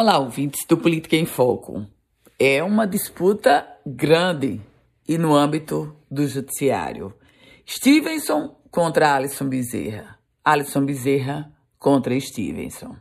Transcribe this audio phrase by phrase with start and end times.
[0.00, 1.84] Olá, ouvintes do Política em Foco.
[2.38, 4.60] É uma disputa grande
[5.08, 7.12] e no âmbito do judiciário.
[7.68, 10.16] Stevenson contra Alisson Bezerra.
[10.44, 12.94] Alisson Bezerra contra Stevenson.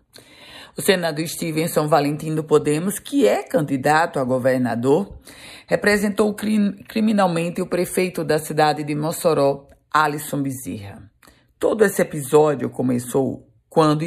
[0.75, 5.20] O senador Stevenson Valentim do Podemos, que é candidato a governador,
[5.68, 11.11] representou criminalmente o prefeito da cidade de Mossoró, Alisson Bezerra.
[11.59, 14.02] Todo esse episódio começou quando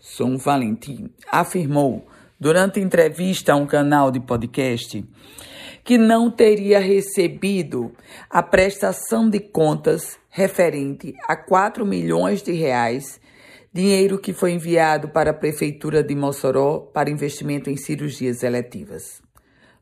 [0.00, 2.06] Stevenson Valentim afirmou,
[2.38, 5.04] durante entrevista a um canal de podcast,
[5.84, 7.92] que não teria recebido
[8.28, 13.20] a prestação de contas referente a 4 milhões de reais,
[13.72, 19.22] dinheiro que foi enviado para a prefeitura de Mossoró para investimento em cirurgias eletivas.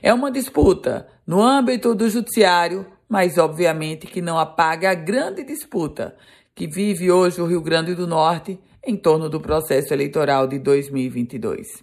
[0.03, 6.17] É uma disputa no âmbito do judiciário, mas obviamente que não apaga a grande disputa
[6.55, 11.83] que vive hoje o Rio Grande do Norte em torno do processo eleitoral de 2022.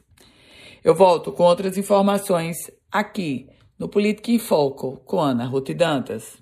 [0.83, 2.57] Eu volto com outras informações
[2.91, 3.47] aqui
[3.77, 6.37] no Política em Foco com Ana Ruth Dantas.